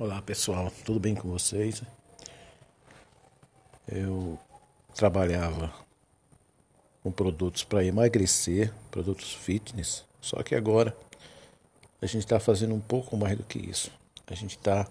[0.00, 1.82] Olá pessoal, tudo bem com vocês?
[3.86, 4.38] Eu
[4.94, 5.70] trabalhava
[7.02, 10.96] com produtos para emagrecer, produtos fitness, só que agora
[12.00, 13.92] a gente está fazendo um pouco mais do que isso.
[14.26, 14.88] A gente está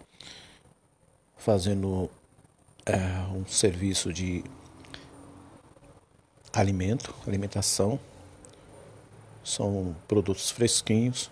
[1.37, 2.07] fazendo
[2.85, 2.95] é,
[3.33, 4.43] um serviço de
[6.53, 7.99] alimento, alimentação.
[9.43, 11.31] São produtos fresquinhos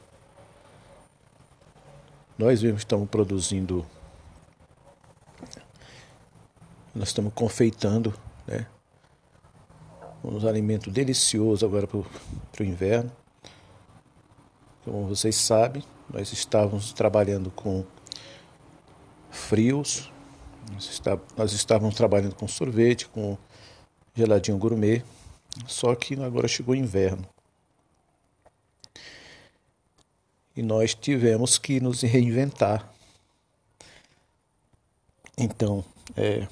[2.38, 3.86] nós mesmos estamos produzindo,
[6.94, 8.14] nós estamos confeitando,
[8.46, 8.68] né?
[10.24, 13.12] Uns alimentos deliciosos agora para o inverno.
[14.84, 17.86] Como vocês sabem, nós estávamos trabalhando com
[19.32, 20.12] frios,
[20.72, 23.38] nós, está, nós estávamos trabalhando com sorvete, com
[24.14, 25.04] geladinho gourmet,
[25.66, 27.28] só que agora chegou o inverno.
[30.58, 32.92] E nós tivemos que nos reinventar.
[35.38, 36.48] Então, é,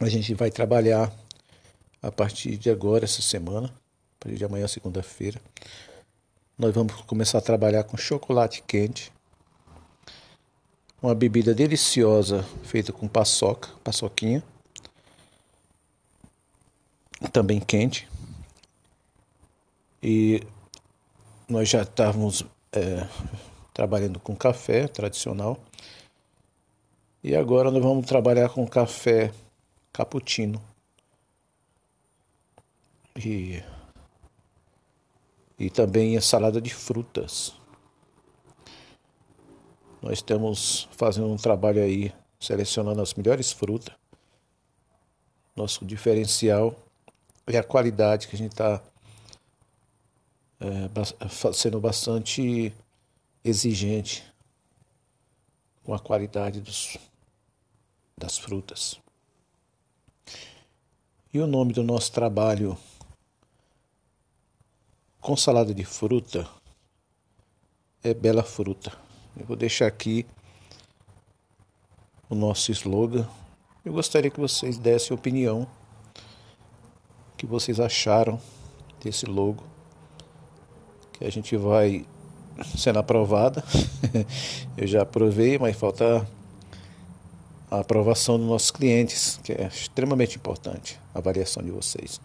[0.00, 1.12] a gente vai trabalhar
[2.02, 5.40] a partir de agora, essa semana, a partir de amanhã, segunda-feira.
[6.58, 9.12] Nós vamos começar a trabalhar com chocolate quente,
[11.00, 14.42] uma bebida deliciosa feita com paçoca, paçoquinha,
[17.32, 18.08] também quente.
[20.02, 20.42] E
[21.48, 23.06] nós já estávamos é,
[23.72, 25.58] trabalhando com café tradicional.
[27.22, 29.32] E agora nós vamos trabalhar com café
[29.92, 30.62] cappuccino.
[33.16, 33.62] E,
[35.58, 37.54] e também a salada de frutas.
[40.02, 43.94] Nós estamos fazendo um trabalho aí, selecionando as melhores frutas.
[45.56, 46.76] Nosso diferencial
[47.46, 48.82] é a qualidade que a gente está
[50.60, 52.72] é, sendo bastante
[53.44, 54.24] exigente
[55.84, 56.98] com a qualidade dos,
[58.16, 58.98] das frutas.
[61.32, 62.76] E o nome do nosso trabalho
[65.20, 66.48] com salada de fruta
[68.02, 68.92] é Bela Fruta.
[69.36, 70.24] Eu vou deixar aqui
[72.28, 73.28] o nosso slogan.
[73.84, 75.68] Eu gostaria que vocês dessem opinião,
[77.36, 78.40] que vocês acharam
[79.00, 79.75] desse logo
[81.18, 82.04] que a gente vai
[82.76, 83.62] sendo aprovada.
[84.76, 86.26] Eu já aprovei, mas falta
[87.70, 92.20] a aprovação dos nossos clientes, que é extremamente importante, a avaliação de vocês.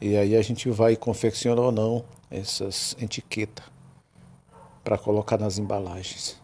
[0.00, 3.64] E aí a gente vai confeccionar ou não essas etiquetas
[4.82, 6.40] para colocar nas embalagens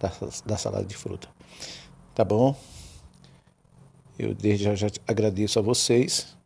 [0.00, 0.10] da,
[0.44, 1.28] da salada de fruta.
[2.14, 2.56] Tá bom?
[4.18, 6.37] Eu desde já, já agradeço a vocês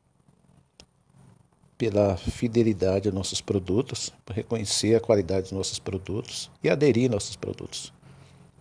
[1.83, 7.35] pela fidelidade aos nossos produtos, reconhecer a qualidade dos nossos produtos e aderir a nossos
[7.35, 7.93] produtos,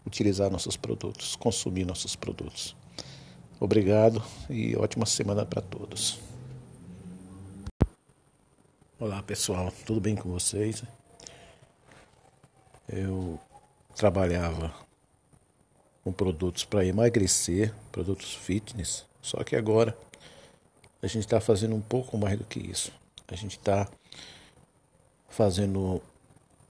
[0.03, 2.75] utilizar nossos produtos, consumir nossos produtos.
[3.59, 6.17] Obrigado e ótima semana para todos.
[8.99, 10.83] Olá pessoal, tudo bem com vocês?
[12.89, 13.39] Eu
[13.95, 14.73] trabalhava
[16.03, 19.95] com produtos para emagrecer, produtos fitness, só que agora
[21.03, 22.99] a gente está fazendo um pouco mais do que isso.
[23.31, 23.87] A gente está
[25.29, 26.01] fazendo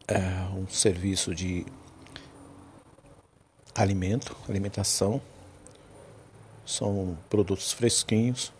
[0.07, 0.19] é,
[0.55, 1.65] um serviço de
[3.73, 5.19] alimento, alimentação.
[6.63, 8.53] São produtos fresquinhos.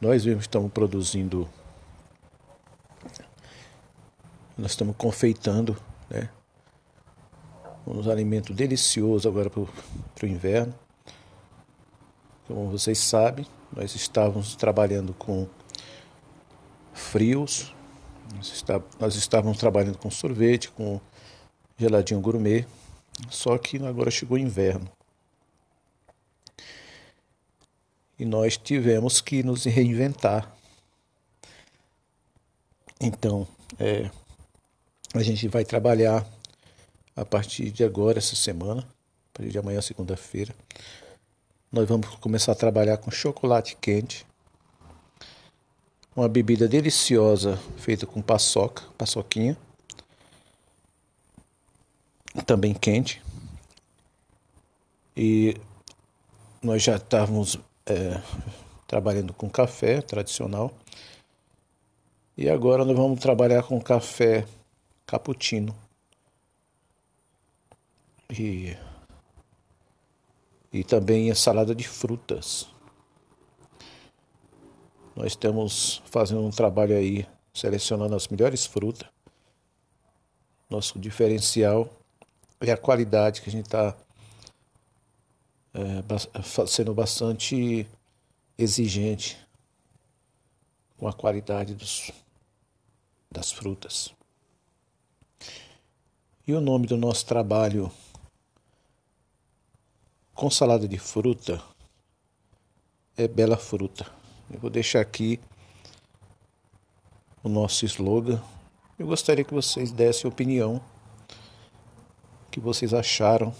[0.00, 1.48] Nós mesmos estamos produzindo,
[4.58, 6.28] nós estamos confeitando, né?
[7.86, 10.74] Uns alimentos deliciosos agora para o inverno.
[12.48, 15.46] Como vocês sabem, nós estávamos trabalhando com
[17.10, 17.74] frios.
[18.36, 21.00] Nós, está, nós estávamos trabalhando com sorvete, com
[21.76, 22.64] geladinho gourmet,
[23.28, 24.88] só que agora chegou o inverno.
[28.16, 30.54] E nós tivemos que nos reinventar.
[33.00, 33.48] Então,
[33.78, 34.10] é,
[35.12, 36.24] a gente vai trabalhar
[37.16, 40.54] a partir de agora, essa semana, a partir de amanhã, segunda-feira.
[41.72, 44.26] Nós vamos começar a trabalhar com chocolate quente
[46.14, 49.56] uma bebida deliciosa feita com paçoca, paçoquinha,
[52.46, 53.22] também quente.
[55.16, 55.56] E
[56.62, 58.20] nós já estávamos é,
[58.86, 60.72] trabalhando com café tradicional.
[62.36, 64.46] E agora nós vamos trabalhar com café
[65.06, 65.74] cappuccino.
[68.30, 68.76] E,
[70.72, 72.68] e também a salada de frutas.
[75.20, 79.06] Nós estamos fazendo um trabalho aí, selecionando as melhores frutas.
[80.70, 81.92] Nosso diferencial
[82.58, 83.94] é a qualidade que a gente está
[85.74, 87.86] é, sendo bastante
[88.56, 89.36] exigente
[90.96, 92.10] com a qualidade dos,
[93.30, 94.14] das frutas.
[96.46, 97.92] E o nome do nosso trabalho
[100.32, 101.62] com salada de fruta
[103.18, 104.19] é Bela Fruta.
[104.52, 105.38] Eu vou deixar aqui
[107.40, 108.42] o nosso slogan.
[108.98, 110.80] Eu gostaria que vocês dessem opinião
[112.50, 113.54] que vocês acharam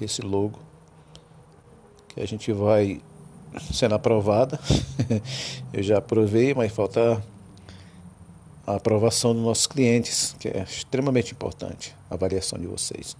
[0.00, 0.58] desse logo
[2.08, 3.02] que a gente vai
[3.74, 4.58] sendo aprovada.
[5.70, 7.22] Eu já aprovei, mas falta
[8.66, 13.14] a aprovação dos nossos clientes, que é extremamente importante, a avaliação de vocês.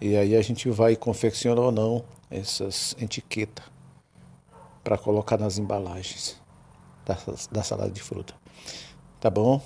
[0.00, 3.73] E aí a gente vai confeccionar ou não essas etiquetas
[4.84, 6.38] para colocar nas embalagens
[7.06, 7.16] da,
[7.50, 8.34] da salada de fruta.
[9.18, 9.60] Tá bom?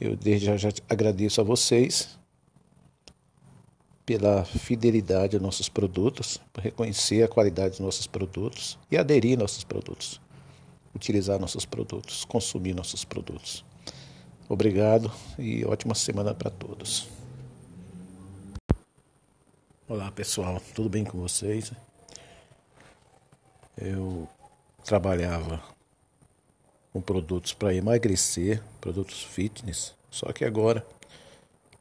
[0.00, 2.18] Eu desde já, já agradeço a vocês
[4.06, 9.42] pela fidelidade aos nossos produtos, por reconhecer a qualidade dos nossos produtos e aderir aos
[9.42, 10.20] nossos produtos,
[10.94, 13.64] utilizar nossos produtos, consumir nossos produtos.
[14.48, 17.08] Obrigado e ótima semana para todos.
[19.86, 21.70] Olá pessoal, tudo bem com vocês?
[23.80, 24.28] Eu
[24.84, 25.62] trabalhava
[26.92, 30.86] com produtos para emagrecer, produtos fitness, só que agora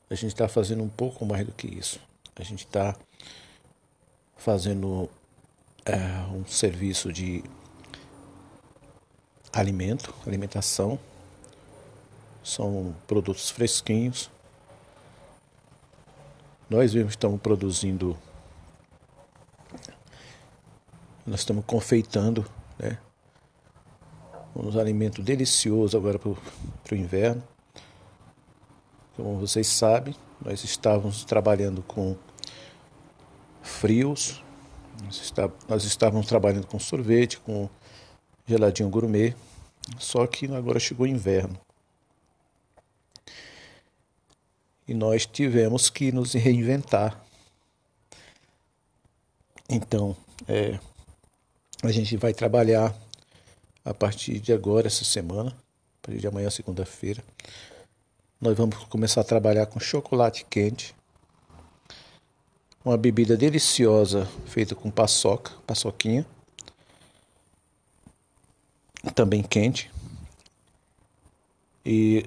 [0.10, 2.00] a gente está fazendo um pouco mais do que isso.
[2.36, 2.96] A gente está
[4.38, 5.10] fazendo
[5.86, 5.98] é,
[6.34, 7.44] um serviço de
[9.52, 10.98] alimento, alimentação.
[12.44, 14.30] São produtos fresquinhos.
[16.70, 18.18] Nós mesmos estamos produzindo,
[21.30, 22.44] nós estamos confeitando,
[22.78, 22.98] né?
[24.56, 27.44] Uns alimentos deliciosos agora para o inverno.
[29.16, 32.18] Como vocês sabem, nós estávamos trabalhando com
[33.62, 34.44] frios.
[35.04, 37.70] Nós, está, nós estávamos trabalhando com sorvete, com
[38.46, 39.36] geladinho gourmet,
[40.00, 41.58] só que agora chegou o inverno.
[44.88, 47.24] E nós tivemos que nos reinventar.
[49.70, 50.18] Então,
[50.48, 50.80] é,
[51.84, 52.94] a gente vai trabalhar
[53.86, 57.24] a partir de agora, essa semana, a partir de amanhã, segunda-feira.
[58.40, 60.96] Nós vamos começar a trabalhar com chocolate quente
[62.84, 66.26] uma bebida deliciosa feita com paçoca, paçoquinha,
[69.14, 69.92] também quente.
[71.86, 72.26] E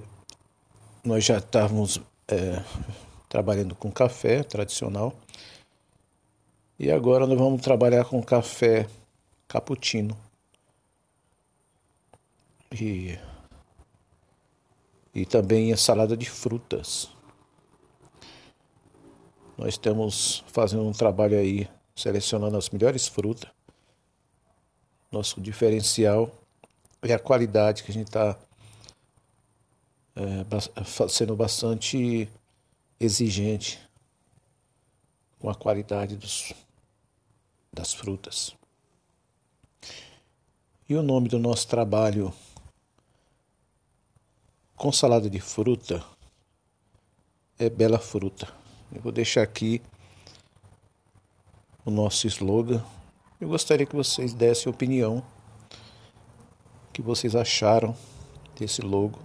[1.03, 2.63] nós já estávamos é,
[3.29, 5.15] trabalhando com café tradicional.
[6.79, 8.89] E agora nós vamos trabalhar com café
[9.53, 10.17] cappuccino.
[12.73, 13.19] E,
[15.15, 17.11] e também a salada de frutas.
[19.59, 23.51] Nós estamos fazendo um trabalho aí, selecionando as melhores frutas.
[25.11, 26.35] Nosso diferencial
[27.03, 28.39] é a qualidade que a gente está
[30.17, 32.27] é, sendo bastante
[32.99, 33.79] exigente
[35.39, 36.55] com a qualidade dos,
[37.71, 38.57] das frutas.
[40.89, 42.33] E o nome do nosso trabalho
[44.75, 46.05] com salada de fruta
[47.57, 48.49] é Bela Fruta.
[48.93, 49.81] Eu vou deixar aqui
[51.85, 52.83] o nosso slogan.
[53.41, 55.23] Eu gostaria que vocês dessem opinião
[56.93, 57.97] que vocês acharam
[58.59, 59.19] desse logo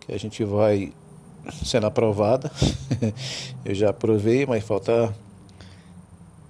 [0.00, 0.92] que a gente vai
[1.64, 2.50] sendo aprovada.
[3.64, 5.14] Eu já aprovei, mas falta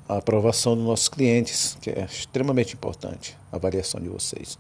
[0.09, 4.59] a aprovação dos nossos clientes, que é extremamente importante, a avaliação de vocês.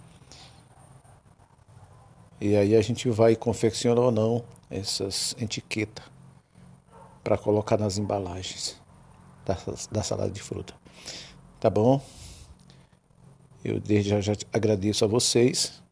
[2.41, 6.05] E aí a gente vai confeccionar ou não essas etiquetas
[7.23, 8.81] para colocar nas embalagens
[9.47, 9.57] da,
[9.91, 10.75] da salada de fruta.
[11.59, 12.03] Tá bom?
[13.65, 15.83] Eu desde já, já agradeço a vocês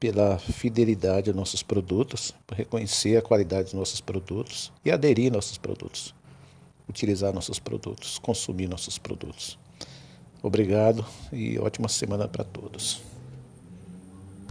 [0.00, 5.56] pela fidelidade aos nossos produtos, por reconhecer a qualidade dos nossos produtos e aderir nossos
[5.56, 6.14] produtos,
[6.88, 9.58] utilizar nossos produtos, consumir nossos produtos.
[10.42, 13.13] Obrigado e ótima semana para todos.